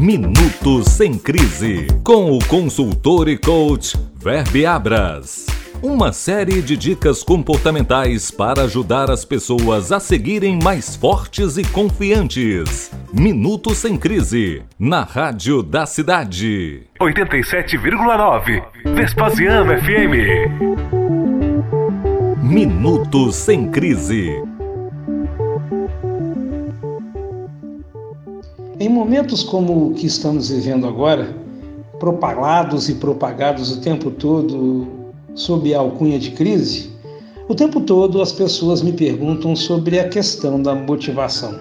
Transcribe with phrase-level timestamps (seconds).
[0.00, 5.44] Minutos sem crise com o consultor e coach Verbe Abras.
[5.82, 12.90] Uma série de dicas comportamentais para ajudar as pessoas a seguirem mais fortes e confiantes.
[13.12, 16.84] Minutos sem crise na Rádio da Cidade.
[16.98, 18.64] 87,9
[18.94, 20.14] Vespasiano FM.
[22.42, 24.32] Minutos sem crise.
[28.80, 31.36] Em momentos como o que estamos vivendo agora,
[31.98, 34.88] propalados e propagados o tempo todo
[35.34, 36.90] sob a alcunha de crise,
[37.46, 41.60] o tempo todo as pessoas me perguntam sobre a questão da motivação.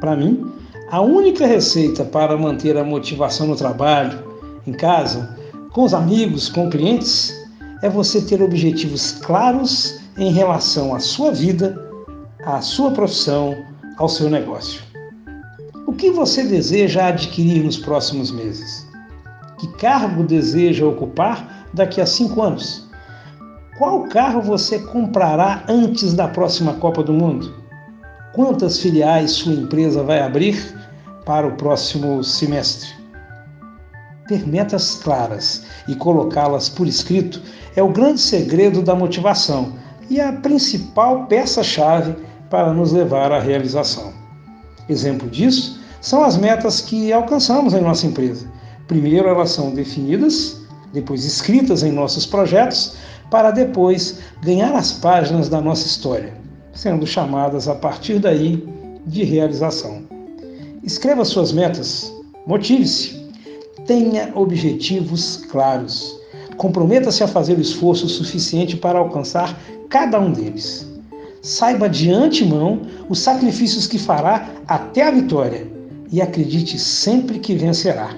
[0.00, 0.44] Para mim,
[0.90, 4.22] a única receita para manter a motivação no trabalho,
[4.66, 5.34] em casa,
[5.72, 7.34] com os amigos, com clientes,
[7.82, 11.90] é você ter objetivos claros em relação à sua vida,
[12.44, 13.56] à sua profissão,
[13.96, 14.88] ao seu negócio.
[15.88, 18.86] O que você deseja adquirir nos próximos meses?
[19.56, 22.86] Que cargo deseja ocupar daqui a cinco anos?
[23.78, 27.54] Qual carro você comprará antes da próxima Copa do Mundo?
[28.34, 30.78] Quantas filiais sua empresa vai abrir
[31.24, 32.90] para o próximo semestre?
[34.28, 37.40] Ter metas claras e colocá-las por escrito
[37.74, 39.72] é o grande segredo da motivação
[40.10, 42.14] e a principal peça-chave
[42.50, 44.12] para nos levar à realização.
[44.86, 48.46] Exemplo disso são as metas que alcançamos em nossa empresa.
[48.86, 50.60] Primeiro, elas são definidas,
[50.92, 52.96] depois escritas em nossos projetos,
[53.30, 56.32] para depois ganhar as páginas da nossa história,
[56.72, 58.66] sendo chamadas a partir daí
[59.06, 60.02] de realização.
[60.82, 62.12] Escreva suas metas,
[62.46, 63.28] motive-se,
[63.86, 66.18] tenha objetivos claros.
[66.56, 70.86] Comprometa-se a fazer o esforço suficiente para alcançar cada um deles.
[71.42, 75.77] Saiba de antemão os sacrifícios que fará até a vitória
[76.10, 78.10] e acredite sempre que vencerá.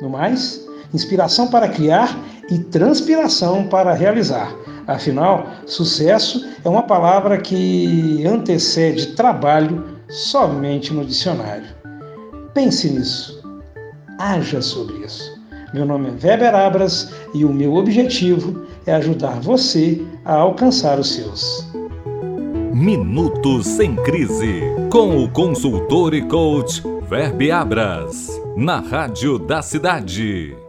[0.00, 2.18] No mais, inspiração para criar
[2.50, 4.54] e transpiração para realizar.
[4.86, 11.66] Afinal, sucesso é uma palavra que antecede trabalho somente no dicionário.
[12.54, 13.42] Pense nisso.
[14.18, 15.38] Haja sobre isso.
[15.74, 21.14] Meu nome é Weber Abras e o meu objetivo é ajudar você a alcançar os
[21.14, 21.66] seus.
[22.72, 30.67] Minutos sem crise com o consultor e coach Verbe Abras na Rádio da Cidade.